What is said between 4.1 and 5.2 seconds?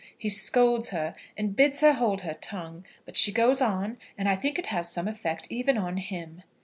and I think it has some